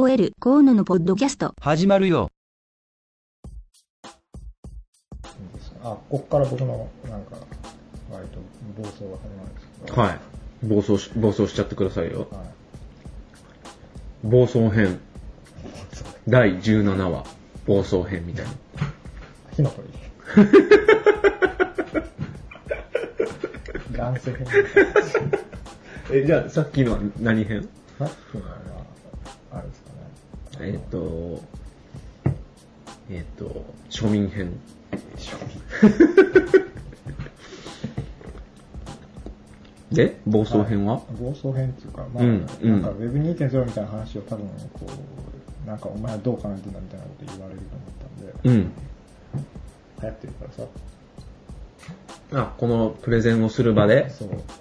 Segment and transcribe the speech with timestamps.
[0.00, 1.56] OL 河野のポッドキャスト。
[1.60, 2.30] 始まるよ。
[5.82, 7.34] あ、こっから僕の、なんか、
[8.08, 8.38] 割と
[8.80, 10.00] 暴走が始まるんですけど。
[10.00, 10.20] はい。
[10.62, 12.28] 暴走し、暴走しちゃってくださいよ。
[12.30, 14.28] はい。
[14.28, 15.00] 暴走編。
[16.28, 17.24] 第17話。
[17.66, 18.52] 暴走編みたいな。
[19.56, 19.88] 火の鳥。
[23.98, 24.46] 乱世編。
[26.12, 27.68] え、じゃあさっきのは何編？
[27.98, 28.58] さっきのは、
[29.50, 29.68] あれ。
[30.60, 31.40] えっ、と、
[33.10, 34.52] えっ、と、庶民編。
[39.92, 42.82] で、暴走編は、暴走編っていうか、まあ、うんうん。
[42.82, 44.86] なんか Web2.0 みたいな話を多分、こ
[45.64, 48.72] う、なんかお前はどう考えてんだみたいなこと言われると思ったんで、うん。
[50.02, 50.62] 流行ってるからさ、
[52.32, 54.10] あ、このプレゼンをする場で。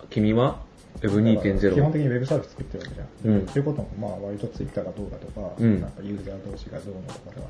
[0.09, 0.59] 君は
[1.01, 1.91] 基本 Web2.0。
[1.91, 3.35] 的にウェブサービス作ってるわけじゃん。
[3.35, 7.47] うんっていうことも、まあ、割とツイッターがどうだとか、うんなんかユーザー同士がどうのとかでは、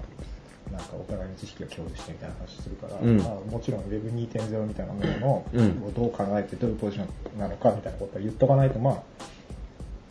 [0.71, 5.45] なんかお互いに知識を共有してみたいな話するから、うんまあ、もちろん Web2.0 みたいなものを
[5.95, 7.05] どう考えてどういうポジショ
[7.37, 9.01] ンなのかみたいなことを言っとかないと、ま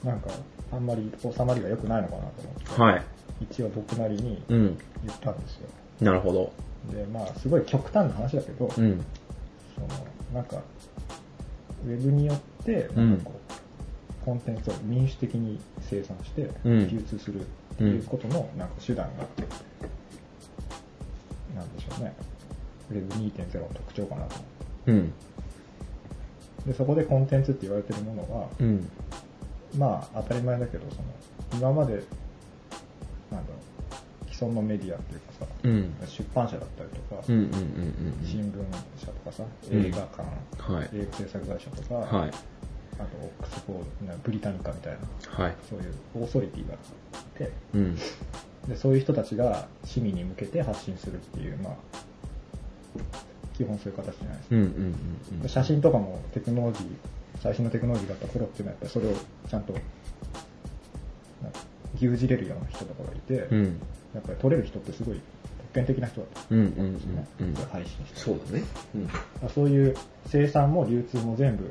[0.05, 0.31] あ、なんか、
[0.73, 3.03] あんまり収まりが良くないのかなと思って、はい。
[3.51, 4.79] 一応僕なりにうん。
[5.05, 5.69] 言ったんですよ。
[6.01, 6.53] なるほど。
[6.91, 9.05] で、まあ、すごい極端な話だけど、うん。
[9.77, 9.89] その
[10.35, 10.57] なんか、
[11.85, 17.45] ウェブによって、なんかこう、コンテンツを民主的に生産して、うん流通するっ
[17.77, 19.25] ていうことの、なんか手段が、
[21.55, 22.15] なんでしょうね、
[22.91, 24.47] ウェブ2.0の特徴かなと思っ
[24.87, 24.93] て。
[24.93, 25.13] うん。
[26.67, 28.89] で、そこでコンテンツって言われてるものは、うん。
[29.79, 31.03] まあ、当たり前だけど、その、
[31.61, 32.03] 今まで、
[34.37, 35.95] 既存のメディアっていうかさ、うん。
[36.07, 37.51] 出版社だったりとか、うんうんうん
[38.23, 40.23] 新聞社とかさ、うん映画館、
[40.69, 40.75] うん。
[40.77, 40.91] はい。
[40.93, 42.31] 映画制作会社とか、はい。
[42.99, 45.55] あとオックスフォード、なブリタニカみたいな、はい。
[45.69, 46.79] そういうオーソリティがい
[47.39, 47.97] て、うん。
[48.69, 51.75] でそういう人たちが市民に向けて発信するっていう、まあ、
[53.57, 54.57] 基本そういう形じゃないですか。
[54.57, 55.49] うんうんうんうん。
[55.49, 56.87] 写真とかもテクノロジー、
[57.43, 59.15] 最新のテクノロジーだった頃っていうのは、やっぱりそれを
[59.49, 59.75] ちゃんと、
[61.97, 63.81] 牛耳れるような人とかがいて、うん。
[64.15, 65.21] やっぱり撮れる人ってすごい
[65.59, 67.27] 特権的な人だとうんうん思うんですよね。
[67.41, 67.55] うんうん。
[67.55, 68.21] 配信して。
[68.21, 68.65] そうだね。
[68.95, 69.49] うん。
[69.51, 69.97] そういう
[70.27, 71.71] 生産も流通も全部、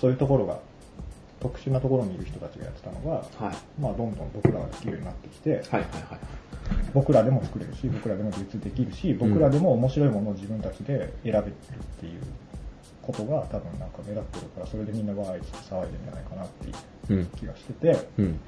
[0.00, 0.58] そういうところが、
[1.40, 3.56] 特殊なところにいる人たちがやってたのが、はい。
[3.80, 5.82] まあ、どんどん僕らができるようになってきて、はいはいはい。
[6.94, 11.50] 僕らでも作れるし、僕らでも流通できるし、僕らでも面白いものを自分たちで選べるっ
[12.00, 12.20] ていう
[13.02, 16.68] ことが多分なんか目立ってるから、それでみんなわーいって騒いでるんじゃないかなって
[17.12, 17.26] いううん。
[17.26, 18.40] 気がしてて、うん。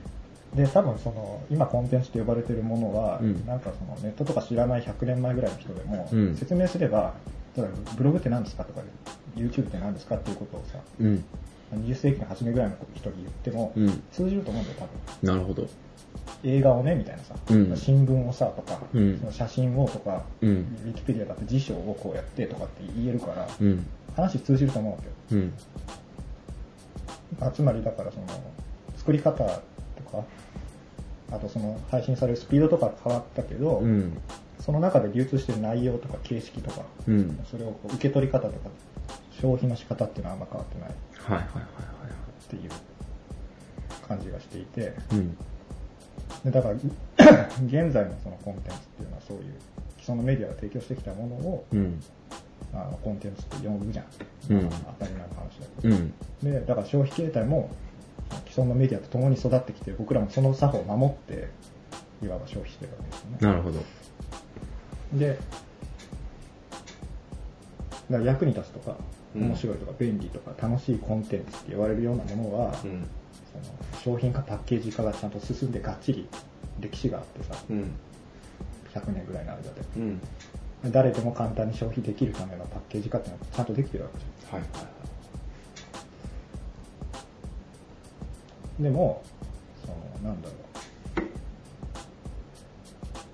[0.54, 7.14] で、多分その、今コンテンツと呼ばれてるものは、うんなんかそのネットとか知らない100年前ぐらいの人でも、うん説明すれば、
[7.56, 8.80] 例えばブログって何ですかとか、
[9.36, 11.24] YouTube って何ですかっていうことをさ、うん。
[11.74, 14.02] 20世紀の初めぐらいの人に言っても、うん。
[14.12, 14.86] 通じると思うんだよ、多
[15.26, 15.34] 分。
[15.34, 15.66] なるほど。
[16.44, 20.50] 映画をね、みたいなさ、うん新聞をさ、とか、うんその写真をとか、うん。
[20.50, 23.86] ウィキペディアだって辞書をこうやってとかって言えるから、うん。
[24.14, 24.98] 話通じると思うわ
[25.30, 25.42] けよ。
[25.42, 25.52] うん。
[27.40, 28.26] あつまりだからその、
[28.96, 29.73] 作り方と
[30.16, 30.24] か、
[31.36, 34.16] あとその配信されるスピードとか変わったけど、うん。
[34.60, 37.38] その中で流通してる内容とか形式とか、うん。
[37.50, 38.70] それをこう受け取り方とか、
[39.40, 41.64] 消費の仕方っていうのはあんま変わってないはいはいはいはい
[42.44, 42.70] っていう
[44.06, 44.92] 感じがしていて、はい。
[45.12, 45.36] うん。
[46.44, 46.74] でだから、
[47.66, 49.44] 現在のそのコンテンツっていうのはそういう、
[50.00, 52.02] 既存のメディアが提供してきたものを、うん。
[52.72, 54.04] あのコンテンツって呼ぶじゃん。
[54.50, 55.94] うん当たり前の話だけど。
[55.94, 56.14] うん。
[56.42, 57.70] で、だから消費形態も、
[58.46, 61.48] 既存のメディアと共に育ってきて、僕らもその作法を守って、
[62.22, 63.36] いわば消費してるわけですよね。
[63.40, 63.80] なるほど。
[65.14, 65.38] で、
[68.10, 68.96] だから役に立つとか、
[69.34, 72.72] うん面白いとか便利とか楽しいコンテンツって言われるようなものは、ん。
[72.72, 73.04] その
[74.04, 76.28] 商品化パッケージ化がちゃんと進んでがっちり
[76.78, 77.90] 歴史があってさ、うん。
[78.94, 79.68] 100年ぐらいの間で。
[79.96, 80.20] うん。
[80.92, 85.03] 誰でも簡単に消費できるためのパッケージ化っていうのはちゃんとできてるわけじはいはい
[88.80, 89.22] でも、
[89.84, 89.88] そ
[90.22, 90.58] の、なんだろう。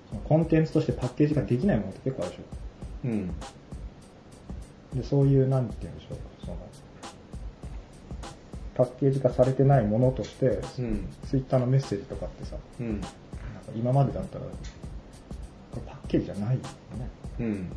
[0.09, 2.41] そのコンテンツとしてパッケージ化できないものって結構あるでし
[3.05, 3.29] うん。
[4.93, 4.95] ょ。
[5.01, 6.17] で、そういう、なんて言うんでしょう。
[6.45, 6.57] その、
[8.75, 10.47] パッケージ化されてないものとして、
[10.79, 11.07] うん。
[11.27, 12.87] ツイッターのメッセージとかってさ、うん。
[12.91, 13.09] なんか
[13.75, 14.51] 今までだったら、こ
[15.77, 16.67] れパッケージじゃないよね。
[17.39, 17.71] うん。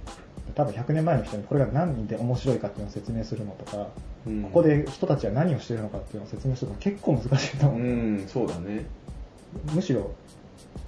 [0.55, 3.89] 多分100年前の人にこれが何で面白いかっていうのを説明するのとか、
[4.27, 7.81] うんここで人たちは何をしてるのかっていうのを説明するの結構難しいと思う。
[7.81, 8.87] うん、そうだね。
[9.75, 10.13] むしろ、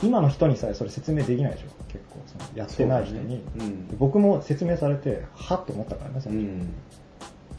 [0.02, 2.22] 今の人にさえそれ説明できないでしょ、結構。
[2.26, 6.22] そのやってない人に、ねうんで僕も説明されて、はっと思ったからね。
[6.26, 6.72] うん。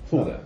[0.10, 0.44] そうだよね。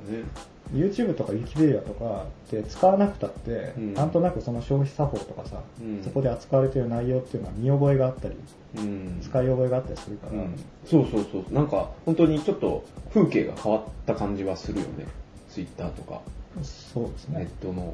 [0.74, 8.36] YouTube とか Wikipedia とかって使わなくたって、うんなんとなくその消費作法とかさ、うんそこで扱われてる内容っていうのは見覚えがあったり、
[8.78, 11.54] うん使い覚えがあったりするから、うんそうそうそう。
[11.54, 12.84] なんか、本当にちょっと
[13.14, 15.06] 風景が変わった感じはするよね。
[15.50, 16.22] Twitter とか、
[16.64, 17.74] そうですネッね、トの。
[17.74, 17.80] うん。
[17.82, 17.94] うん。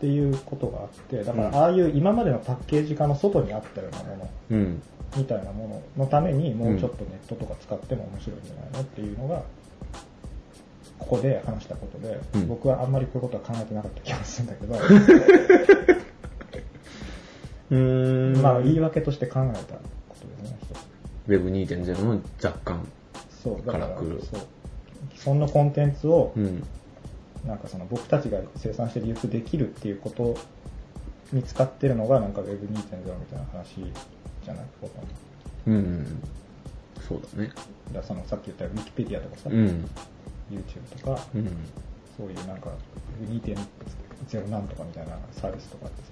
[0.00, 4.82] ていうことがあって、だからうんああいう今までのパッケージ化の外にあったようなものうん。
[5.16, 9.42] みたいなもののためにもうちょっとネットとか使っても面白いんじゃないのっていうのが、
[10.98, 14.74] ここで話したことで、うん僕はあんまりこういうことは考えてなかった気がするんだけど、
[17.70, 18.42] うーん。
[18.42, 19.62] まあ言い訳として考えたこ
[20.20, 20.86] とですね、一つ。
[21.28, 22.86] Web2.0 の雑感。
[23.42, 24.40] そう、だから、から来るそう。
[25.16, 26.62] 既存のコンテンツを、うん。
[27.46, 30.36] なんかその僕たちが生産して流通できるっていうこと
[31.32, 33.76] に使ってるのがなんか Web2.0 みたいな話
[34.44, 35.08] じゃないほとんど。
[35.66, 36.22] うん。
[37.06, 37.52] そうだね。
[37.92, 39.88] だそのさっき言った Wikipedia とかさ、うん。
[40.50, 41.48] YouTube とか、うん。
[42.16, 42.70] そういうなんか
[43.30, 46.08] 2.0なんとかみたいなサービスとかってさ、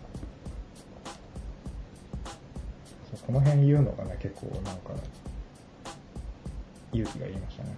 [3.11, 4.91] そうこの辺言うのがね、結構なんか、
[6.93, 7.77] 勇気が言いましたね。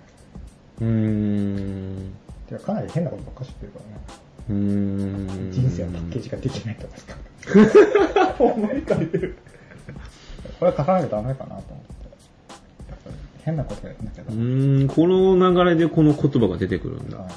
[0.80, 2.14] うーん。
[2.48, 4.00] てかかなり変なことばっかり知ってるからね。
[4.50, 5.52] うーん。
[5.52, 7.16] 人生はパッケージができないとかさ。
[8.42, 9.36] 思い書いてる。
[10.58, 11.85] これは書かなきゃダメかなと思っ
[13.46, 17.16] 変なことやんなきゃうん、この流れでこの言葉が出てくるんだ。
[17.18, 17.28] はい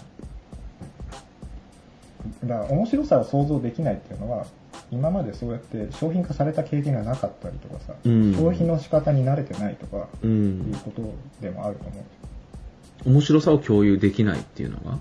[2.43, 4.45] だから面白さを想像できないっていうのは
[4.91, 10.27] 今までそうやって商品化された経験がなかったりとかさ、うん消費の仕方に慣れてないとかう。
[10.27, 10.33] いう
[10.71, 11.01] んこと
[11.41, 12.05] でもあると思
[13.05, 14.99] う面白さを共有できないっていうのが？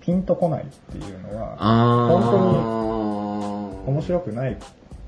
[0.00, 3.84] ピンとこないっていうのはあー。
[3.84, 4.56] 本面白くないっ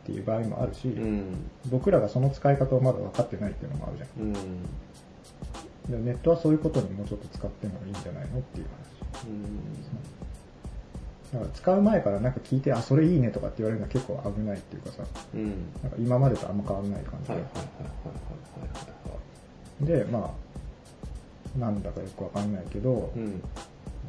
[0.04, 1.24] ていう場合もあるし、うん。
[1.70, 4.34] 僕らがその使い方をまだ分かってないっていうのもあるじゃんうん。
[5.88, 8.72] でネットはそういうことにもうちょっと使ってもいいんじゃないのっていう話
[11.32, 15.04] だから使う前からなんか聞いてあそれいいねとかって言われるのは結構危ないっていうかさ
[15.34, 15.40] うん。
[15.40, 15.48] うん。
[15.82, 17.42] なんか今までとあんま変わらない感じはい
[19.84, 19.98] で。
[19.98, 20.34] でま
[21.56, 23.24] あなんだかよくわかんないけど、うん。
[23.24, 23.30] ま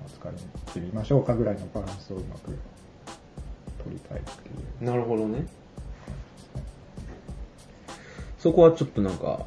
[0.06, 0.34] あ、使っ
[0.74, 2.56] てみましょうかぐらいのバランスをうまく
[3.84, 5.46] 取りたいっていうなるほどね。
[8.38, 9.46] そこはちょっとなんか、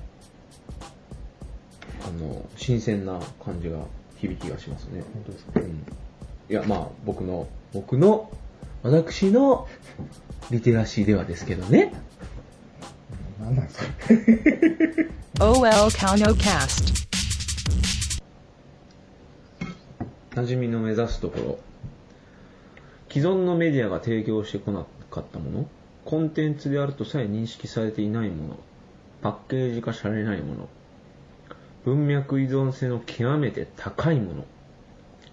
[2.04, 3.78] あの、新鮮な感じが、
[4.18, 5.02] 響きがしますね。
[5.14, 5.60] 本当ですか？
[5.60, 5.68] うん。
[6.50, 8.30] いや、まあ、僕の、僕の、
[8.82, 9.66] 私の、
[10.50, 11.92] リテラシーではですけどね。
[13.40, 13.84] 何なんですか
[15.44, 16.92] ？OL CalnoCast.
[20.34, 21.58] 馴染みの目指すところ。
[23.10, 25.66] 既存のメディアが提供してこなかったもの、
[26.04, 28.56] コンテンツであるとさえ認識されていないもの、
[29.20, 30.68] パッケージ化されないもの、
[31.84, 34.44] 文脈依存性の極めて高いもの、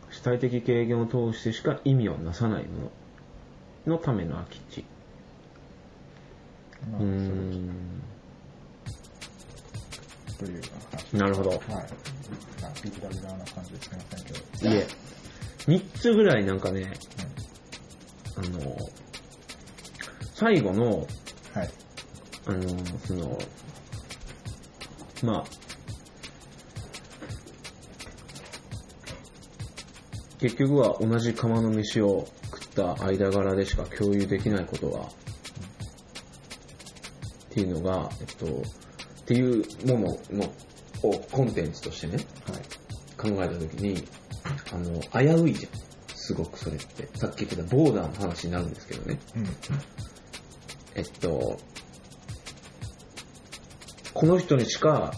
[0.09, 2.91] 主体的経験を通してしか意味をなさないも
[3.87, 3.93] の。
[3.95, 4.85] のための空き地。
[6.91, 8.01] まあうーん。
[10.37, 10.61] という
[10.91, 11.13] 話。
[11.13, 11.49] なるほど。
[11.49, 11.59] はい。
[11.61, 11.87] なんか
[12.83, 14.69] ビラビラな感じですみませんけど。
[14.69, 14.87] いえ、
[15.67, 16.91] 3つぐらいなんかね、
[18.35, 18.77] あの、
[20.33, 21.01] 最後の、うん
[21.53, 21.69] はい。
[22.45, 23.37] あの、その、
[25.23, 25.43] まあ、
[30.39, 35.09] 結局は同じ釜の飯を食った間柄でしか共有できないことは、っ
[37.51, 40.53] ていうのが、えっと、っていうものの、
[41.01, 42.79] をコンテンツとしてね、はい
[43.19, 44.01] 考えたときに、
[44.71, 45.71] あの、危ういじゃん。
[46.15, 47.09] すごくそれって。
[47.15, 49.19] さっき言ってたボーダーの話になるんですけどね。
[49.35, 49.47] うん
[50.95, 51.59] えっと、
[54.13, 55.13] この人にしか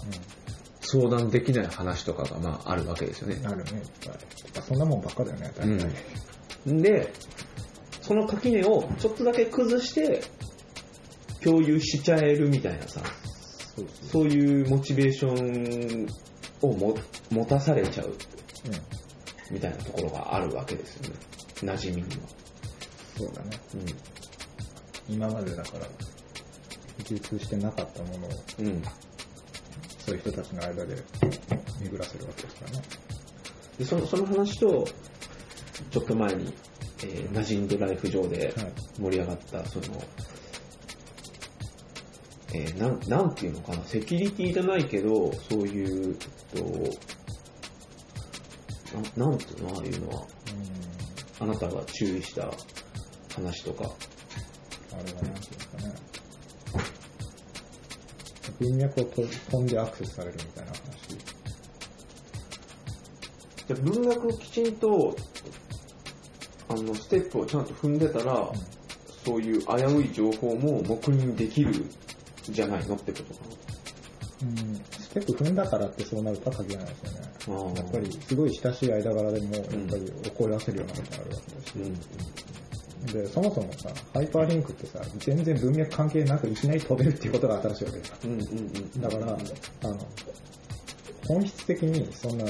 [0.82, 3.48] 相談できない話とかがまああるわけですよねうん。
[3.48, 5.90] あるねいっぱいあそんなもんばっかだよね大体、
[6.68, 6.82] うん。
[6.82, 7.14] で、
[8.02, 10.22] その垣根をちょっとだけ崩して
[11.44, 13.02] 共有しちゃえるみたいなさ、
[13.76, 16.08] そうそういうモチベーション
[16.62, 16.96] をも
[17.30, 18.16] 持たされちゃううん
[19.54, 21.16] みたいなところがあるわけですよね。
[21.62, 22.28] 馴染みには。
[23.18, 25.86] そうだねう今までだから
[27.10, 28.68] 流通してなかったものをん。
[28.68, 28.84] うん。
[30.00, 30.96] そういう人たちの間で
[31.80, 32.82] 巡らせるわけですからね
[33.82, 34.88] でそのその話と、
[35.90, 36.54] ちょっと前に、
[37.04, 38.72] えー、馴染んでライフ上ではい。
[39.00, 39.86] 盛り上がった、その、
[42.54, 46.16] えーなん、なんていうのかな、セキュリティじゃないけど、そういう、
[46.56, 46.66] えっと、
[49.20, 50.28] ななんていうの、ああいうのは、
[51.40, 52.52] あなたが注意した
[53.34, 53.90] 話とか、
[54.92, 55.92] あれは何ていうんですかね。
[58.60, 61.41] 文脈をと飛んでアクセスされるみたいな話
[63.70, 65.16] 文学をきちんと、
[66.70, 68.52] あの、ステップをちゃんと踏んでたら、
[69.26, 71.86] そういう危うい情報も黙認できる
[72.44, 73.40] じゃないのってことか
[74.42, 77.76] うん、ステップ踏んだからってそうなるとは限らないですよね。
[77.78, 83.14] やっぱりすごい親しい間柄でも、やっぱり怒らせるようなことがあるわけだし、うん。
[83.14, 88.14] で、そもそもさ、ハイパーリンクってさ、全然文脈関係なくいきなり飛べるっていうことが新しいわけです。
[88.24, 89.02] うんうんうん。
[89.02, 89.38] だから、
[89.84, 90.08] あの、
[91.28, 92.46] 本質的にそんな、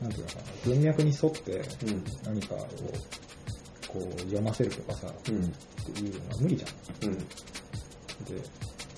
[0.00, 2.04] なんていうのかな、文脈に沿ってうん。
[2.24, 2.58] 何かを
[3.88, 5.44] こう読ませるとかさ、うん。
[5.44, 5.48] っ
[5.94, 7.10] ていうのは無理じゃん。
[7.10, 7.18] うん。
[7.18, 7.24] で、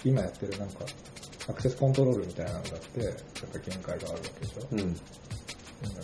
[0.04, 0.84] 今やってるなんか、
[1.48, 3.14] アクセスコントロールみたいなのだって、やっ
[3.52, 4.68] ぱり限界があるわけでしょ。
[4.70, 4.96] うん。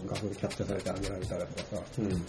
[0.06, 2.26] 画像でキャプチャーされてあげられたらとかさ、うん。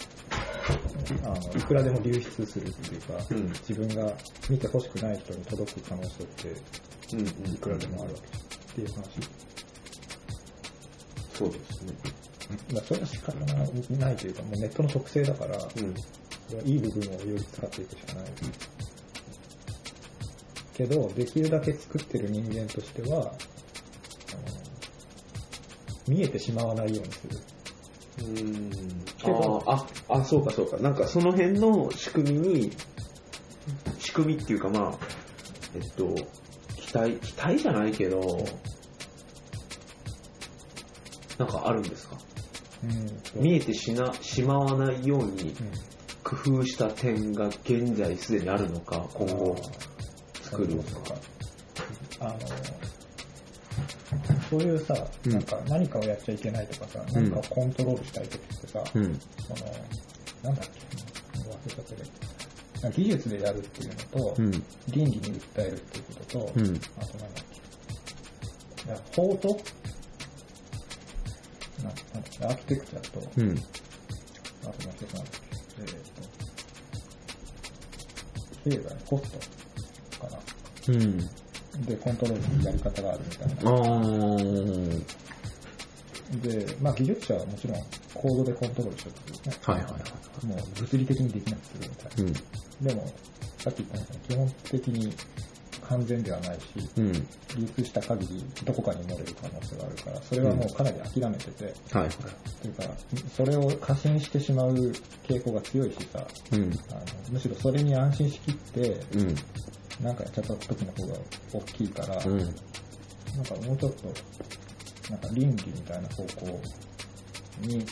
[1.24, 4.12] あのいくらでも流出するっていうか、うん自分が
[4.50, 6.88] 見てほしくない人に届く可能性って。
[7.16, 9.02] いくらでもあるわけっていう話。
[11.32, 11.92] そうですね。
[12.72, 15.94] まあ、それは仕方がないというか、もうネットの特性だから、うん。
[16.48, 18.24] それはいい部分をより使っていくしかない。
[20.74, 23.34] けど、できるだけ作ってる人間としては、
[26.06, 27.38] 見えてしまわないようにする。
[28.20, 28.70] うん。
[29.66, 30.78] あ、あ、そうかそうか。
[30.78, 32.72] なんかその辺の仕組みに、
[33.98, 34.98] 仕組みっていうかまあ、
[35.74, 36.14] えっと、
[36.76, 38.46] 期待、期待じゃないけど、
[41.36, 42.16] なんかあるんですか？
[42.84, 45.54] うん見えてしな、しまわないようにうん
[46.22, 49.56] 工夫した点が現在すでにあるのか、今後
[50.42, 50.90] 作るのか。
[52.20, 52.38] あの、
[54.50, 54.94] そういうさ、
[55.24, 59.20] うんなんか何かをやっちゃいけないとかさ、うん何かをコントロールしたい時ってさ、うん。
[59.20, 59.72] その、
[60.42, 60.80] なんだっけ、
[61.38, 62.02] 忘れちゃったけ
[62.82, 64.50] ど、技術でやるっていうのと、うん。
[64.50, 66.80] 倫理に訴えるっていうことと、うん。
[66.98, 67.44] あとなんだっ
[69.14, 69.60] け、法と、
[71.82, 73.50] ななんアーキテクチャと、うん。
[73.50, 76.22] あともう一つなんだっーと、
[78.64, 79.22] 経済、コス
[80.18, 80.38] トかな。
[80.88, 81.18] うん。
[81.84, 83.54] で、コントロールするやり方があるみたいな。
[86.42, 87.76] で、まあ技術者はもちろん
[88.14, 89.56] コードでコントロールしようとするね。
[89.64, 90.02] はいはいはい
[90.46, 92.24] もう物理的にできなくするみたいな。
[92.24, 92.86] うん。
[92.86, 93.12] でも、
[93.58, 95.12] さっき言ったように基本的に
[95.88, 96.64] 完全ではないし、
[96.96, 97.12] うん。
[97.12, 97.22] 流
[97.76, 102.10] 通した限りどこかに漏れる可能性があるから、それはもうかなり諦めてて、はいはい。
[102.60, 102.84] というか、
[103.34, 104.74] それを過信してしまう
[105.26, 106.60] 傾向が強いしさ、うん。
[106.90, 109.34] あのむしろそれに安心しきって、うん。
[110.04, 111.14] なんかやっちゃった時の方が
[111.54, 112.38] 大きいから、うん。
[112.38, 114.12] なんかもうちょっと、
[115.10, 116.60] なんか倫理みたいな方向
[117.62, 117.84] に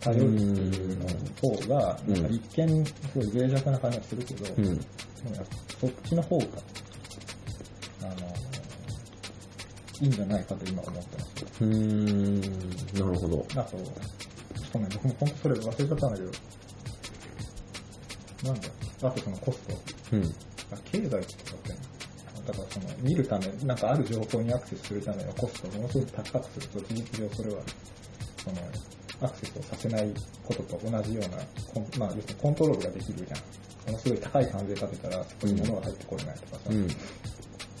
[0.00, 1.06] 頼るっていうの
[1.40, 4.80] 方が、うんなんか一見すごい脆弱な感じがするけど、うん。
[5.86, 6.44] ちの方が、
[8.02, 8.14] あの、
[10.00, 11.48] いいんじゃないかと今思ってますよ。
[11.60, 12.40] うーん。
[12.40, 13.46] なるほど。
[13.54, 16.30] あと、ちょっとね、僕も本当それ忘れちゃったんだけど、
[18.44, 18.68] なんだ、
[19.02, 20.16] あとそのコスト。
[20.16, 20.24] うん。
[20.70, 21.26] あ経済って言ったっ
[21.64, 21.78] けな
[22.46, 27.62] だからその、見るため、なんかある情報にアクセスするためのコストをものすごく高くすると、事実上それは、
[28.44, 28.56] その、
[29.20, 31.36] アクセスをさせないことと同じような、
[31.98, 33.40] まあ、要するにコントロールができるじゃん。
[33.86, 36.88] ものすごい高い関税かけたら、そこに物が入ってこれないとかさ、うん。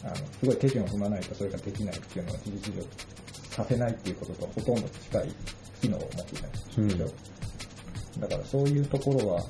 [0.04, 2.82] あの、すごい手順を踏まないとそれができないっていうのは事実上
[3.50, 5.34] させないっていうこととほとんど近い
[5.80, 7.28] 機能を持っていないでしょ。
[8.20, 9.44] だからそういうところは、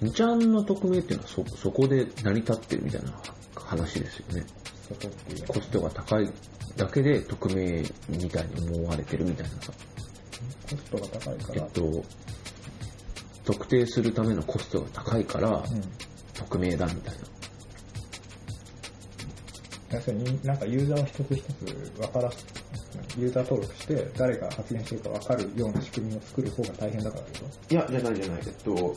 [0.00, 3.12] むちゃんの匿名っていうのはそ、そこで成り立ってるみたいな
[3.54, 4.44] 話ですよね。
[5.46, 6.28] コストが高い
[6.76, 9.72] だけで匿名みたいに思われてるみたいなさ。
[10.70, 12.04] コストが高いから、えっと、
[13.44, 15.64] 特定するためのコストが高いから、うん。
[16.34, 17.20] 匿名だみたいな。
[19.92, 22.46] 要するに、なんかユーザーを一つ一つ分からす、
[23.18, 28.42] ユーザー登録して誰が発言してるか分かるような仕組みを作る方が大変だからでしょいや、じゃないじゃない。
[28.46, 28.96] えっと、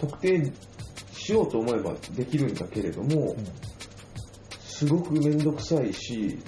[0.00, 0.52] 特定
[1.12, 3.36] しようと思えばできるんだけれども、
[4.60, 6.38] すごくめんどくさいし、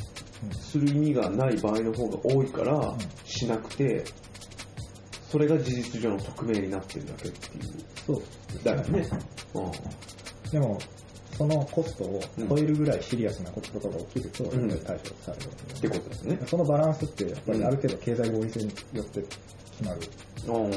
[0.61, 4.05] する意味がない場合の方が多いからん、しなくて、
[5.31, 7.63] それが事実上の匿名になってるだけっていう。
[8.05, 8.23] そう。
[8.65, 9.09] だよね。
[10.51, 10.77] でも、
[11.39, 15.45] そのコストを超えるぐらいシリアスなこととかが起きると、やっぱり対処される
[15.79, 16.41] ってことですね。
[16.47, 19.39] そのバランスって、やっぱりある程度経済合理性によって決
[19.85, 20.01] まる
[20.47, 20.71] うん。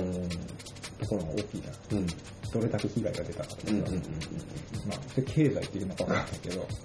[0.99, 1.97] ところも大きいじゃん。
[1.97, 2.07] うん。
[2.53, 4.01] どれだけ被害が出たかとかさ、うんうんうんま
[4.95, 6.67] あ、それ経済っていうのか分かんないけど、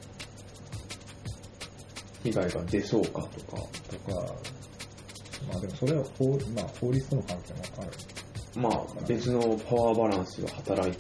[2.25, 3.21] 被害が出そうかと
[3.57, 3.63] か。
[4.07, 4.35] とか、
[5.47, 7.91] まあでもそれは法,、まあ、法律との関係もある。
[8.57, 10.99] まあ、別のパワーバランスが働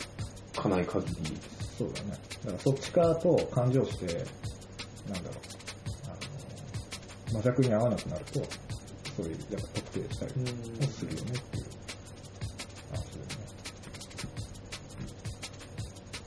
[0.54, 1.36] かない限り、
[1.76, 2.10] そうだね。
[2.44, 4.12] だからそっち側と感情して、な
[5.18, 5.40] んだろう、
[6.04, 6.08] あ
[7.32, 8.44] の、真逆に合わなくなると、
[9.16, 10.46] そういう、やっぱ特定したりも
[10.86, 11.64] するよねっていう
[12.90, 13.36] 話です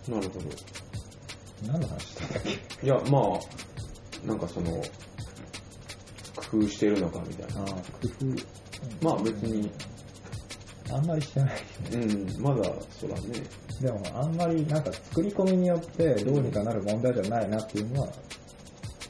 [0.10, 0.16] ね。
[0.16, 0.46] なるほど。
[1.68, 2.86] 何の話してたっけ？
[2.86, 4.84] いや、まあ、なんかその、
[6.52, 7.66] 工夫してるのかみたいな。
[7.66, 8.26] 工夫。
[8.26, 8.36] うん
[9.02, 9.70] まあ別に、
[10.92, 11.58] あんまりしてないね。
[11.94, 13.22] うん、まだ、そうだね。
[13.80, 18.10] でも、あんまりなんか作り込みによってどうにかなる問題じゃないなっていうのは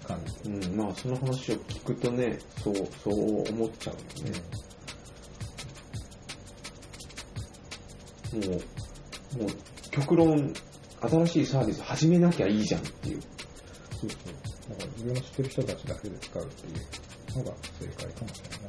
[0.05, 0.55] 感じてる。
[0.55, 4.41] うん、まあその話を聞くとね、そう、そう思っちゃうよね。
[8.47, 8.55] も
[9.37, 10.53] う、もう、極論、
[11.01, 13.21] 新しいサービス始めなきゃいいじゃんっていう。
[13.99, 14.69] そうそう。
[14.69, 18.59] だから自分の知ってる人たちだけで使うっていうのが正解かもしれない。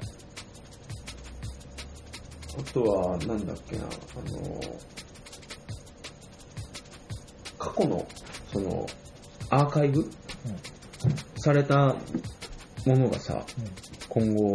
[2.58, 3.86] あとは、なんだっけな、あ
[4.30, 4.60] の、
[7.58, 8.06] 過去の、
[8.52, 8.86] その、
[9.50, 10.08] アーカイブ
[11.36, 11.96] された
[12.86, 13.44] ものがさ、
[14.08, 14.54] 今後、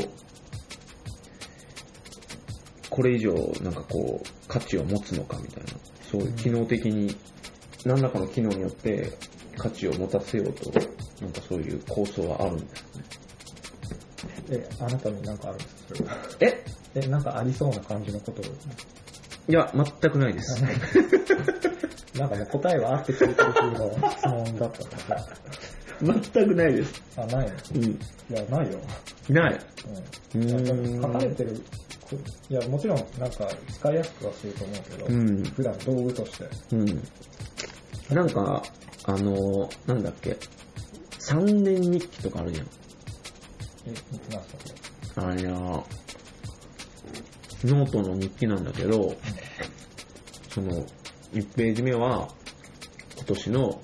[2.89, 5.69] これ以上、なんかこう、価値を持つのかみたいな、
[6.11, 7.15] そういう機能的に、
[7.85, 9.11] 何らかの機能によって
[9.57, 10.71] 価値を持たせようと、
[11.21, 13.03] なんかそういう構想はあるんですね。
[14.49, 16.15] え、あなたになんかあるんですか？
[16.41, 16.63] え？
[16.95, 18.45] え、なんかありそうな感じのことを。
[19.49, 20.61] いや、全くないです。
[22.17, 25.27] なんかもう答えはあって聞いてる風の質問だったからさ。
[26.01, 27.01] 全くないです。
[27.15, 27.53] あ、ないの？
[27.75, 27.83] うん。
[27.85, 27.97] い
[28.29, 28.79] や、ないよ。
[29.29, 29.59] ない。
[30.33, 30.43] うん。
[30.43, 31.61] いやうーん書かれてる、
[32.09, 32.17] こ
[32.49, 36.45] いや、もちろんなんか使いやすくはすると思うけど、うん普段道具として。
[36.71, 37.03] うん。
[38.15, 38.63] なんか、
[39.05, 40.37] あの、なんだっけ、
[41.19, 42.67] 3年日記とかあるじゃん。
[45.15, 49.15] あれや、ノートの日記なんだけど、
[50.49, 50.85] その、
[51.33, 52.29] 1ページ目は、
[53.15, 53.81] 今年の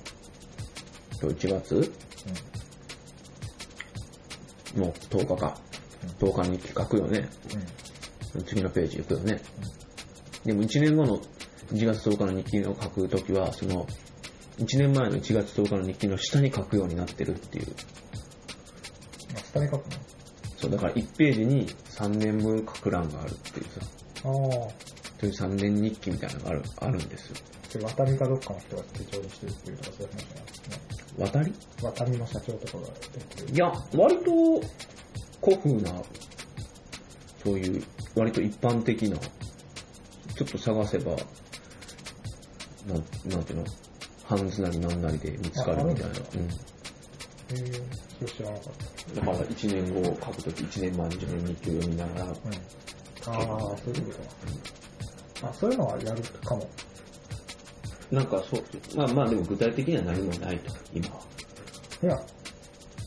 [1.20, 1.92] と1月？
[4.76, 5.58] の10日か。
[6.18, 7.28] 10日に日記書くよね。
[8.34, 8.40] うん。
[8.40, 8.46] うん。
[8.46, 9.40] 次のページ行くよね。
[10.44, 11.18] でも1年後の
[11.72, 13.86] 1月10日の日記を書くときは、その、
[14.58, 17.66] 1年前の1月10日の日記の下に書くようになってるっていう。
[19.36, 19.84] あ、下に書く
[20.56, 23.80] そう、だから1ページに3年分書く欄があるっていうさ、
[24.24, 24.94] のああ。
[25.20, 27.36] そういう3年日記みたいなのがあるあるんですよ。
[27.70, 30.78] それ、渡りかどっかの人が手帳にしてるっていうとかそういう話ないですね。
[31.18, 31.52] 渡り？
[31.82, 33.54] 渡りの社長とかがやってる。
[33.54, 34.60] いや、割と
[35.42, 36.02] 古風な、
[37.44, 41.12] そういう、割と一般的な、ちょっと探せば、
[42.86, 43.64] なんなんていうの、
[44.24, 46.10] ハンズなりなんなりで見つかるみたいな。
[46.10, 46.48] ああるんへ
[47.50, 47.54] え
[48.18, 48.74] それ知らなかっ
[49.08, 49.14] うん。
[49.14, 53.30] だから1年後を書くとき、1年前の自分の日記を読みながら、た。
[53.30, 53.38] うん。
[53.38, 55.50] ああ、そういうことか。
[55.50, 56.68] あ、そういうのはやるかも。
[58.10, 58.62] なんかそう、
[58.96, 61.20] まあまあでも具体的には何もないと、今は。
[62.02, 62.14] いや、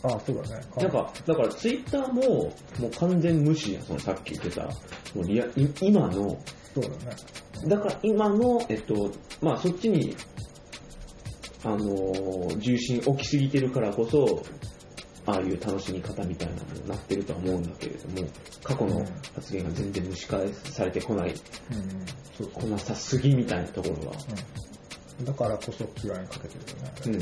[0.04, 0.66] ああ、そうだね。
[0.78, 2.22] なんか、だからツイッターも、
[2.80, 6.12] もう完全無視やん、そのさっき言ってた、もうリアい今の、
[6.74, 6.96] そうだね。
[7.68, 10.16] だから今の、えっと、まあそっちに、
[11.64, 14.44] あのー重心置きすぎてるからこそ、
[15.26, 18.28] ああいう楽しみ方みたいなのになってるとは思うんだけれども、
[18.64, 21.34] 過去の発言が全然蒸し返されてこない、
[22.42, 22.48] うん。
[22.52, 24.16] こなさすぎみたいなところは、
[25.20, 25.26] うん。
[25.26, 26.56] だからこそ気概にかけて
[27.10, 27.22] るよね。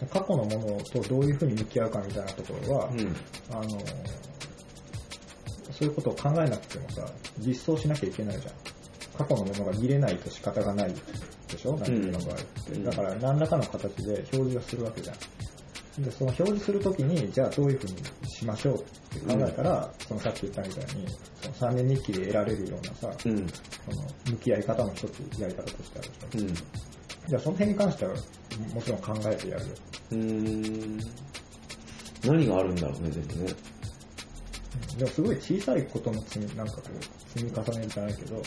[0.00, 3.16] うん、過去のものとどういうふうに向き合うかみたいなところは、うん、
[3.52, 3.70] あの、
[5.70, 8.54] そういうことを考えなくてもさ、実装しなきゃいけないじゃん。
[9.16, 10.94] 過去のものが見れないと仕方がない
[11.48, 11.76] でしょ？
[11.78, 12.72] 何かの場合って。
[12.72, 15.16] うんだから何らかの形で表示をするわけじゃん。
[16.04, 21.06] で、その表示するときに、じゃあどういうふうにしましょうって考えたら、そのさっき言ったみたいに、
[21.40, 26.46] その3年日記で得られるようなさ、うん、その向き合い方の一つやり方としてあるでしょ。
[26.46, 26.54] うん。
[26.54, 28.14] じゃあその辺に関しては、
[28.74, 29.72] もちろん考えてやるよ。
[30.10, 30.98] うーん
[32.24, 33.54] 何があるんだろうね、でもね。
[34.98, 38.42] でもすごい小さいことの積み、なんかこう、積み重ねじゃないけど、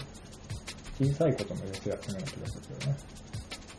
[0.99, 2.97] 小さいことの寄せ集めな気がするよね。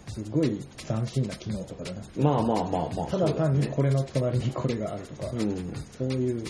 [0.09, 3.07] すごい斬新な機能とかじゃなくて、まあまあまあまあ。
[3.07, 3.91] ただ単にこれ。
[3.91, 5.73] れの隣にこれがあるとか、うん。
[5.97, 6.45] そういう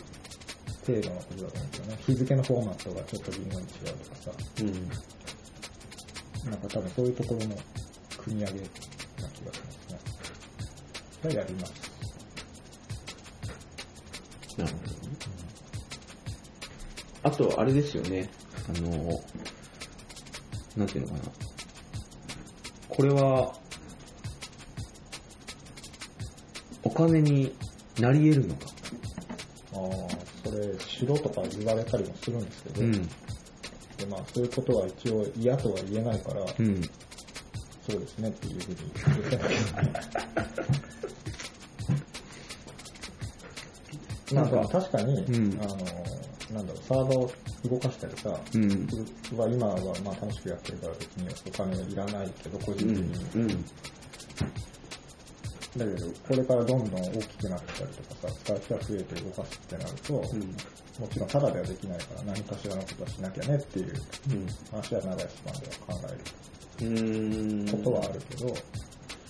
[0.87, 1.99] 程度のことだと思うんですよね。
[2.07, 3.67] 日付のフォーマットがちょっと微妙に違う
[3.99, 4.31] とかさ、
[4.61, 6.51] うん。
[6.51, 7.57] なんか多分そういうところの
[8.19, 9.99] 組み上げな気がしますね。
[11.25, 11.73] がやります。
[14.57, 15.01] なるほどね。
[17.23, 18.31] あと、あれですよね。
[18.69, 19.21] あの、
[20.81, 21.21] なんていうのかな。
[22.89, 23.53] これは、
[26.83, 27.55] お金に
[27.99, 28.67] なり得るのか。
[29.75, 32.93] ああ、それ、しろとか言われたりもするんですけど、うん。
[32.93, 33.03] で
[34.09, 36.81] まあ、そういうことは一応嫌とは言えないから、うん。
[37.87, 39.55] そうですねっていうふうに言ってたけ
[44.33, 45.77] ど、 なんか、確かに、うんあの、
[46.55, 47.31] なんだろう、サーバーを
[47.69, 48.87] 動かしたりさ、うん。
[49.37, 53.43] は今はまあ楽しくやってるから別にお金いらないけど、個人うん的に。。
[53.43, 53.65] うん。
[55.77, 63.93] だけど、これからどんどん大きくなったりとかさ、使う人が増えて動かすってなると、もちろんただではできないから何かしらのことはしなきゃねっていう
[64.31, 64.47] うん。
[64.71, 66.09] 話は長いスパンでは考
[66.81, 67.67] えうん。
[67.67, 68.55] ることはあるけど、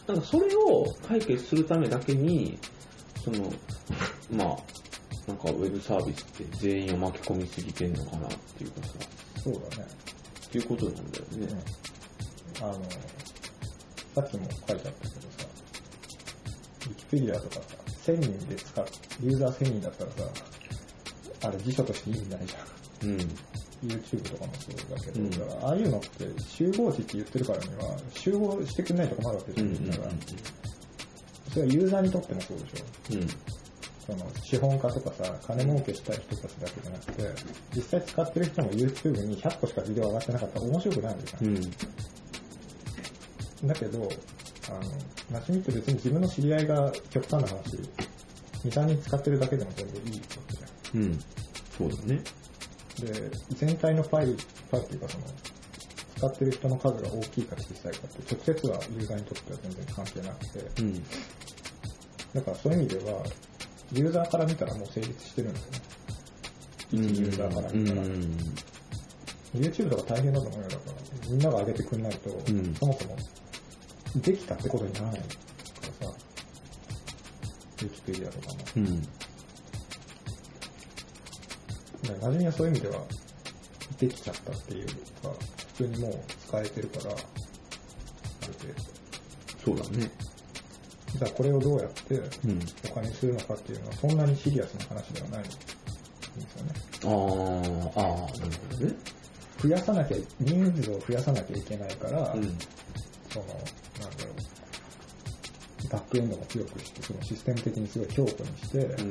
[0.09, 2.59] なんかそれを解決するためだけに、
[3.23, 3.53] その、
[4.31, 4.57] まあ、
[5.31, 8.95] なんかウェブサービスって全員を巻き込みすぎてんのかなっていうかさ、
[9.45, 9.87] そうだね。
[10.47, 11.49] っていうことなんだようんね。
[12.61, 15.47] あの、さっきも書いてあったけどさ、
[16.87, 17.61] ウィキペディアとかさ、
[18.07, 18.87] 1000人で使う、
[19.23, 20.17] ユーザー1000人だったらさ、
[21.43, 23.11] あれ辞書として意味ないじゃん。
[23.11, 23.19] うん。
[23.87, 29.91] YouTube とかもそうだけど、うんだからああいうのって集合値って言ってるからには、集合してくれないと困るわけじゃん。
[29.91, 30.13] だから、
[31.51, 32.85] それはユーザーにとってもそうでしょ。
[33.13, 33.29] うん。
[34.11, 37.23] その資本家とかさ、金儲けしたい人たちだけじゃなくて、
[37.75, 41.47] 実際使ってる人も YouTube に100個しかビデオ上がってなかったら面白くないわけじゃん。
[41.47, 41.51] う
[43.67, 43.69] ん。
[43.69, 44.09] だけど、
[44.69, 44.81] あの、
[45.39, 47.77] なじみって別に自分の知り合いが極端な話、
[48.65, 51.03] 2、3人使ってるだけでも全然いいわけじゃん。
[51.03, 51.19] うん。
[51.79, 52.21] そうだね。
[53.01, 55.25] で、全体のファイル、ファイルっていうかその、
[56.17, 61.05] 使ってる人の数が大きいか小さいかって、直接はユーザーにとっては全然関係なくて、うん。
[62.35, 63.25] だからそういう意味では、
[63.93, 65.73] ユーザーから見たらもう成立してるんだよね。
[66.93, 67.83] 一ユーザーからうん。
[67.83, 68.03] 見たら。
[69.55, 70.93] YouTube とか大変だと思うよ、だから。
[71.29, 73.17] みんなが上げてくんないと、んそもそも、
[74.17, 75.27] できたってことにならないか
[76.01, 76.15] らさ、
[77.83, 78.59] ウィキペディアとかも。
[78.77, 79.03] うん。
[79.03, 79.13] だか
[82.13, 83.03] ら馴染みはそういう意味では、
[83.99, 84.93] できちゃったっていうか、
[85.75, 86.13] 普通にもう
[86.49, 87.21] 使えてるから、ある
[89.65, 89.79] 程度。
[89.79, 90.11] そうだね。
[91.21, 92.61] じゃあこれをどうやってうん。
[92.91, 95.55] お金にするのかっていうのは、そんなにシリアスな話ではないんです
[96.55, 96.73] よね。
[97.03, 98.95] あー、あー、なるほどね。
[99.63, 102.43] 増やさなきゃ、人数を増やさなきゃいけないから、うん。
[103.29, 104.31] その、なんだろ
[105.85, 109.03] う、バックエンドも強くして、そのシステム的にすごい強固にして、う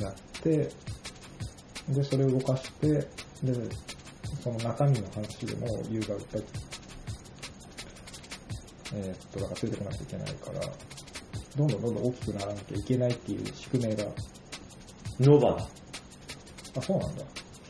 [0.00, 0.02] ん。
[0.02, 0.68] やって、
[1.90, 3.06] で、それを動かして、で、
[4.42, 6.42] その中身の話でもユーザーがいっぱい、
[8.96, 10.60] えーっと、だからついてこなきゃいけないから、
[11.56, 14.04] どんどんどんどん大きくならなきゃいけないっていう宿命が、
[15.20, 15.68] ノバだ。
[16.76, 17.24] あ、そうなんだ。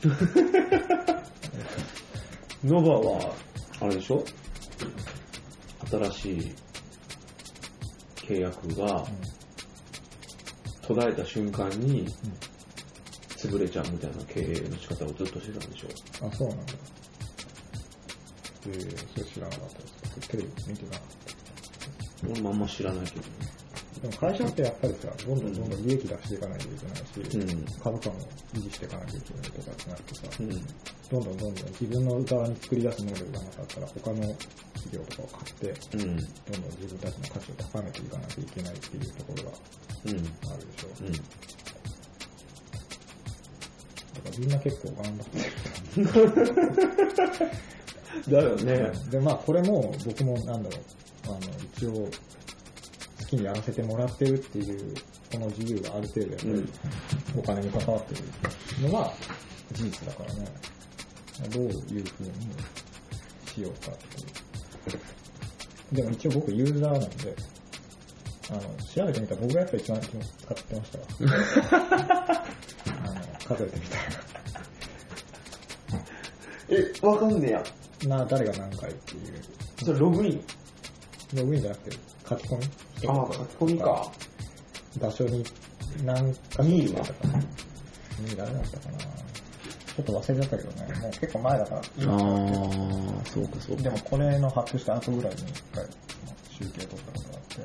[2.65, 3.35] ノバは、
[3.81, 4.25] あれでしょ？
[5.91, 6.55] 新しい
[8.17, 9.07] 契約が
[10.83, 12.07] 途絶えた瞬間に
[13.37, 15.89] 潰れちゃうみたいな経営の仕方をずっとしてたんでしょ？
[16.25, 16.33] うん。
[16.33, 16.73] あ、そうなんだ。
[18.67, 19.87] えー、それ知らなかったで
[20.23, 20.29] す。
[20.31, 21.01] テレビ見てなかっ
[22.31, 23.29] 俺もあんま知らないけどね。
[24.11, 24.21] た。
[24.21, 28.17] でも会社ってやっぱりさ、どんどんどんどん利益出していかないといけないし、うん株価も
[28.53, 30.49] 維持していかなきゃいけないとかってなるとさ、うん。
[30.51, 34.17] どんどんどんどん自分の側に作り出す能力がなかったら他の
[34.75, 36.01] 企業とかを買って、うん。
[36.01, 39.51] どんどん自分たちの価値を高めていかなきゃいけないっていうところが
[40.05, 40.11] うん。
[40.11, 40.89] あるでしょ。
[41.01, 41.13] うん。
[41.13, 41.19] だ
[44.21, 45.39] からみんな結構頑張って
[48.31, 48.73] だよね。
[48.75, 49.11] る。
[49.11, 50.83] で、まあこれも僕もなんだろう、
[51.27, 51.39] あの、
[51.77, 52.11] 一応好
[53.37, 54.95] きにやらせてもらってるっていう、
[55.33, 56.73] この自由がある程度やっぱり
[57.39, 59.13] お金に関わってるのは
[59.73, 60.49] 事実だからね。
[61.51, 62.05] どういうふうに
[63.53, 64.21] しようかって
[64.97, 65.97] いう。
[65.97, 67.37] でも一応僕ユーザーなんで、
[68.51, 68.61] あの、
[68.95, 70.13] 調べてみたら僕がやっぱ一番使っ
[70.57, 71.05] てましたわ。
[72.87, 73.15] あの、
[73.57, 73.99] 数えてみた
[76.69, 77.63] え、わかんねや。
[78.09, 78.19] ら。
[78.19, 79.43] な、誰が何回っていう。
[79.85, 80.45] それログイン？
[81.35, 81.97] ログインじゃなくて
[82.29, 82.65] 書き込み？
[83.07, 84.13] ああ、書き込みか。
[85.01, 85.45] 場所に
[86.05, 87.39] 何かミールはだったかな。
[87.39, 88.99] ミール誰だったかな。
[88.99, 91.01] ちょっと忘れちゃったけどね。
[91.01, 91.81] もう結構前だから。
[91.81, 91.87] ああ、
[93.27, 95.85] そうかそうでもこれの発表した後ぐらいに一回
[96.51, 97.61] 集計取ったことがあって。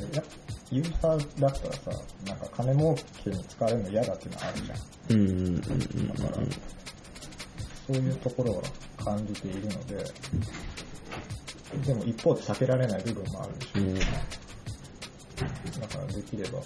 [0.00, 0.22] ねや
[0.70, 1.90] ユーザーだったらさ、
[2.26, 5.20] なんか金儲けに使われるの嫌だっていうのはあるじゃん。
[5.20, 6.46] うんうんうんうんだから、
[7.86, 8.62] そういうところは
[9.04, 10.04] 感じているので、
[11.86, 13.80] でも一方で避けられない部分もあるでしょ。
[13.80, 13.94] うん。
[15.80, 16.60] だからできれば、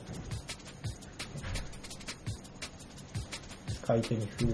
[3.83, 4.51] 使い手に負荷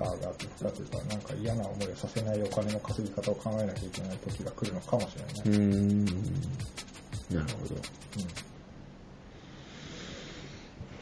[0.00, 5.34] があって、負荷というか、なんか嫌な思いをさせないお金の稼ぎ方を考えなきゃいけない時が来るのかもしれない。
[5.34, 6.04] うーん。
[6.04, 7.66] なるほ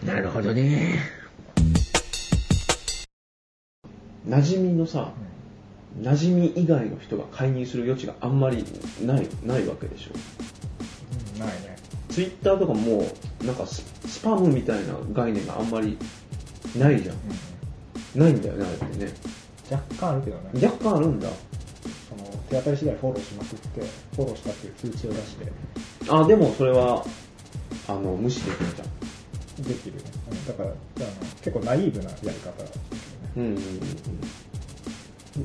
[0.07, 0.13] ど。
[0.13, 0.99] なるほどね。
[4.29, 5.13] 馴染みのさ、
[6.01, 8.65] 馴染み以外の人が介入する余地があんまり
[9.05, 10.11] ない、ないわけでしょ。
[11.35, 11.77] うん、ないね。
[12.09, 13.07] ツイッターとかも
[13.45, 15.97] なんかススパムみたいな概念があんまり
[16.77, 17.17] ないじゃん。
[18.15, 19.13] ないんだよね、あれってね。
[19.71, 20.67] 若干あるけどね。
[20.67, 21.29] 若干あるんだ。
[22.09, 23.81] その手当たり次第フォローしまくって、
[24.17, 25.53] フォローしたっていう通知を出して、
[26.09, 27.05] あ、でもそれは、
[27.87, 29.69] あの、無視できるじゃん。
[29.69, 30.03] できるね。
[30.33, 30.77] うんだから、あの
[31.43, 32.71] 結構ナイーブなやり方だね。
[33.37, 33.61] うんうんうんうん。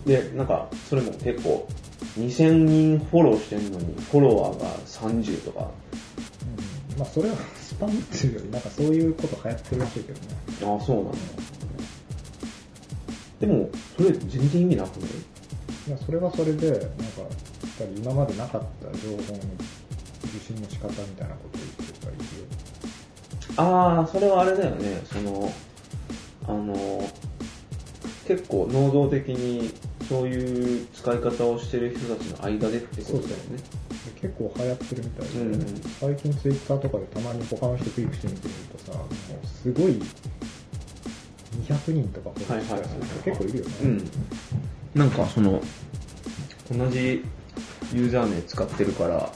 [0.05, 1.67] で、なんか、それも結構、
[2.19, 10.27] 2000人フォローしてんのに、フォロワーが30とか、うんまあそれは スパムっていうより、なんかそういうこと流行ってるらしいけどね。
[10.63, 11.17] ああ、そうなんだ。
[13.39, 15.10] でも、それ全然意味なくない？
[15.88, 16.89] いやそれはそれで、なんか、やっ
[17.79, 19.27] ぱり今までなかった情報の受
[20.47, 22.25] 信の仕方みたいなことを言ってる人がいるよ。
[23.58, 25.51] ああ、それはあれだよね、その、
[26.47, 27.10] あの、
[28.27, 29.71] 結構能動的に
[30.10, 33.58] そういう使い方をしてる人たちの間でってことだよね。
[34.13, 35.65] で結構流行ってるみたいで、うんうん
[36.00, 40.02] 最近ツイッターとかでたまに他の人クリックしてみてみるとさ、もうすごい
[41.63, 43.72] 200人とかフォローしてる人結構いるよね。
[43.84, 44.10] うん。
[44.94, 45.62] なんかその、
[46.72, 47.24] 同じ
[47.94, 49.32] ユーザー名使ってるから、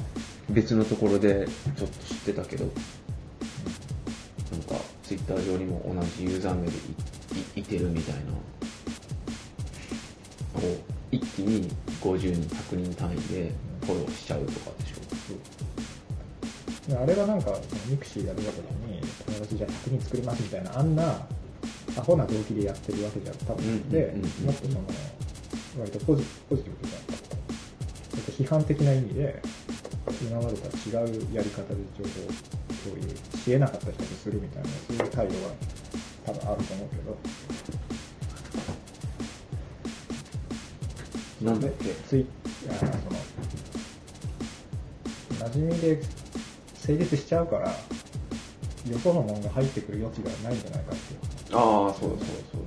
[0.49, 2.65] 別のところでちょっと知ってたけど、
[4.51, 6.79] なんかツイッター上にも同じユーザー名でい
[7.55, 8.21] いいてるみたいな、
[10.59, 10.77] を
[11.11, 11.69] 一気に
[12.01, 13.51] 50人、100人単位で
[13.85, 14.99] フォローしちゃうとかでしょ。
[16.89, 21.27] であれがなんか、 mixi やるわけに、友達じゃあ100人作りますみたいな、あんな、
[21.97, 24.81] アホな動機でやってるわけじゃ多分なくて、うんうんうんうんもっとその、
[25.79, 29.41] 割とポジポジティブというか、ちょっと批判的な意味で、
[30.21, 32.31] 今までとは違うやり方で情報を
[32.83, 35.53] 共有しえなかった人にするみたいな、そういう態度が
[36.25, 37.17] 多分あると思うけど、
[41.41, 41.85] なんだっけ？
[42.07, 42.25] ツイ
[42.69, 42.91] あその、
[45.49, 46.01] 馴染みで
[46.75, 47.75] 成立しちゃうから、よ
[49.01, 51.19] そのものが入ってくる余地がないんじゃないかっていう。
[51.57, 52.61] ああ、そうだそうだそう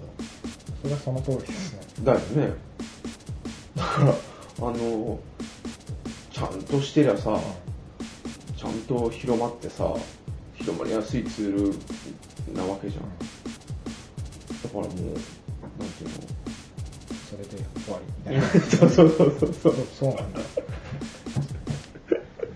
[0.82, 1.80] それはその通りですね。
[2.02, 2.14] だ。
[2.14, 2.54] だよね。
[3.76, 4.14] だから、あ
[4.60, 5.20] の、
[6.30, 7.38] ちゃんとしてりゃさ、
[8.56, 9.94] ちゃんと広まってさ、
[10.54, 11.52] 広まりやすいツー
[12.50, 13.02] ルなわけじゃん。
[14.62, 16.14] だからもう、なんていうの？
[17.30, 18.42] それで終わりみたいな。
[18.42, 19.86] そうそうそうそうそそうう。
[19.98, 20.40] そうなんだ。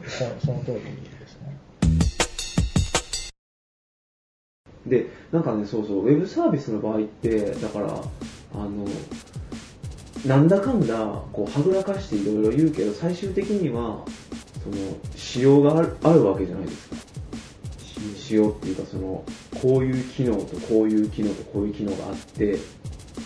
[0.09, 1.59] そその通りですね。
[4.87, 7.87] で、なんかね、そうそう、ウェブサービスの場合って、だから、
[8.55, 8.87] あの、
[10.25, 10.97] なんだかんだ、
[11.33, 14.05] こう、はぐらかしていろいろ言うけど、最終的には、
[14.62, 14.77] その、
[15.17, 16.97] 仕様があるあるわけじゃないですか。
[18.17, 19.25] 仕様っていうか、その、
[19.62, 22.59] こういう機能とこういう機能とこういう機能があって、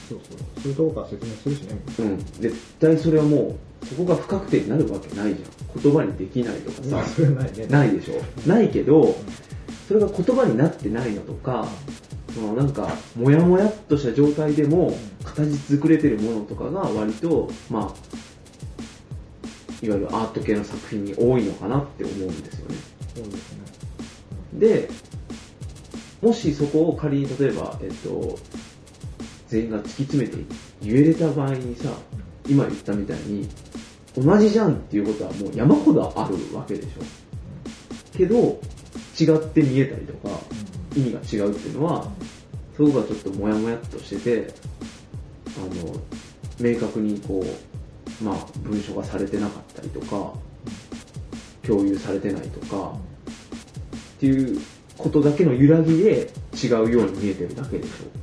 [0.08, 0.62] そうそう。
[0.62, 1.78] それどうか説明するしね。
[1.98, 5.82] うん、絶対それはもう、そこが不確定になるわけないじゃん。
[5.82, 7.66] 言葉にできないとかさ、それはないね。
[7.66, 8.48] ないでしょ。
[8.48, 9.16] ないけど、
[9.88, 11.66] それが言葉になってないのとか、
[12.34, 17.94] そのなんか、もやもやっとした状態でも、形作れてるものとかが割と、まあ、
[19.82, 22.76] いわゆるアート系の作品に多いのかなって思うんですよね。
[23.14, 23.60] そうですね。
[24.54, 24.90] で、
[26.22, 28.38] もしそこを仮に例えば、えっと、
[29.50, 30.36] 全員が突き詰めて
[30.80, 31.90] 言えれた場合にさ、
[32.48, 33.48] 今言ったみたいに、
[34.16, 38.16] 同じじゃんっていうことはもう山ほどあるわけでしょ。
[38.16, 38.60] けど、
[39.18, 40.38] 違って見えたりとか、
[40.96, 42.06] 意味が違うっていうのは、
[42.76, 44.54] そこがちょっとモヤモヤっとしてて、
[45.58, 45.96] あの、
[46.60, 50.32] 明確にこう、まあ、文書がされてなかったりとか、
[51.66, 52.92] 共有されてないとか、
[54.16, 54.60] っていう
[54.96, 56.30] ことだけの揺らぎで
[56.62, 58.19] 違うように見えてるだけでしょ。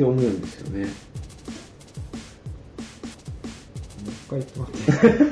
[0.00, 0.86] って思うんですよね。
[0.86, 0.88] も
[4.06, 5.28] う一回言ってもらってい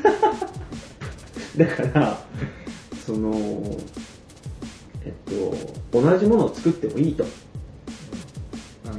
[1.56, 1.58] い？
[1.66, 2.26] だから、
[3.06, 3.78] その、
[5.04, 5.12] えっ
[5.90, 7.24] と、同じものを作ってもいいと。
[8.84, 8.90] あ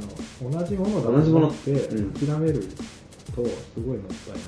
[0.44, 2.66] の、同じものだと同じもの思ってうん諦める
[3.36, 4.44] と、すごいもったいない。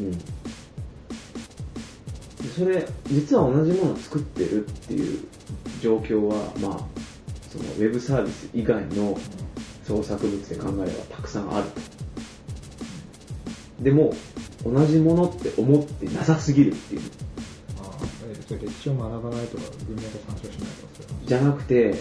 [0.00, 0.10] うん。
[0.10, 0.18] で
[2.56, 5.20] それ、実は同じものを作ってるっていう
[5.80, 6.80] 状況は、まあ、
[7.52, 9.16] そのウェブサービス以外の
[9.90, 11.80] 創作物で考えればたくさんあると。
[13.82, 14.14] でも、
[14.64, 17.00] 同じものって思ってなさすぎるっていう。
[17.82, 21.94] ああ、えそれ歴史を学ばないとか、文脈を参照しないとか、じゃなくて、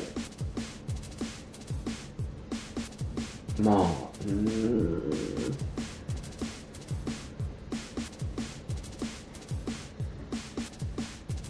[3.63, 5.01] まあ、うーん。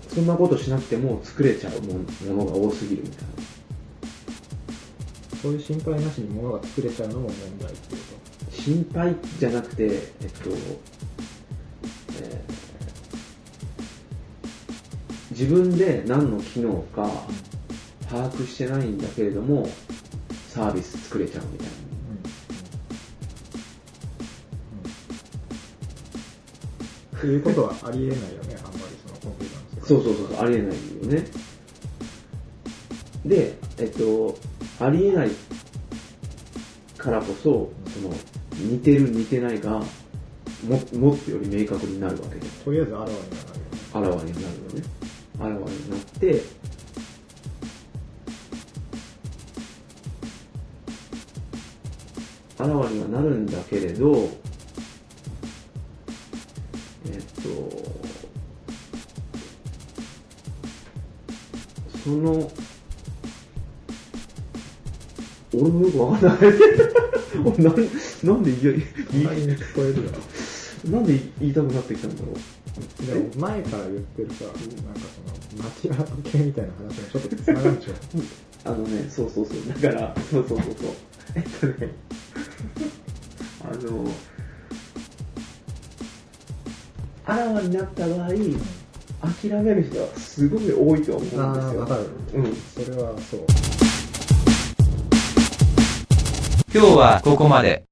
[0.08, 1.99] そんなことしなくても作れちゃうも
[2.34, 3.29] のが多すぎるみたいな。
[5.41, 8.02] そういう心配なしに物が作れちゃうのも問題っていう
[8.52, 10.49] 心配じゃなくて、えっと、
[12.21, 12.60] えー
[15.32, 17.10] 自分で何の機能か
[18.10, 19.69] 把握してないんだけれども
[20.49, 21.73] サービス作れちゃうみたいな。
[27.17, 28.71] っていうことはありえないよね、あん。
[28.71, 30.73] まりそのコンピューターの世界そうそうそうそうありえないよ
[31.23, 31.28] ね
[33.25, 34.38] でえっと
[34.80, 35.30] ありえない
[36.98, 38.13] からこそその
[38.58, 39.84] 似てる似てないがも
[41.00, 43.60] もっとより明確になるわけでとりあえずあらわにはなる。
[43.92, 44.84] あらわになるよね
[45.39, 46.44] あらわになって
[52.60, 54.30] あらわにはなるんだけれど
[57.06, 57.50] えっと
[62.04, 62.52] その
[65.60, 66.38] 俺もよくわかんない
[67.45, 67.76] 俺なん
[68.24, 68.84] なんで言い
[69.24, 70.12] 隣に聞こえるよ。
[70.89, 72.36] なんで言いたくなってきたんだろう？
[73.06, 74.60] でも前から言ってるさ、なんか
[75.50, 77.93] その、街アート系みたいな話もちょっとつながるでしょ。
[78.65, 80.91] あのね、そうそうそう、だから、そうそうそうそう。
[81.36, 81.39] え？
[81.39, 81.89] っとね、
[83.63, 84.12] あの、
[87.26, 88.38] あらわになった場合、諦
[89.62, 91.41] める人はすごい多いと思うんですよ。
[91.41, 92.56] あーわかるうん。
[92.56, 93.45] それはそう。
[96.71, 97.84] 今日はここまで。